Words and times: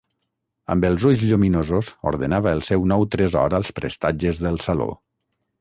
Amb 0.75 0.87
els 0.87 1.05
ulls 1.09 1.19
lluminosos 1.31 1.91
ordenava 2.13 2.55
el 2.57 2.65
seu 2.71 2.89
nou 2.95 3.07
tresor 3.17 3.57
als 3.59 3.77
prestatges 3.81 4.45
del 4.47 4.63
saló. 4.69 4.93